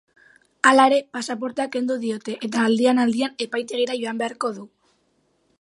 [0.69, 4.71] Hala ere, pasaportea kendu diote eta aldian-aldian epaitegira joan beharko du.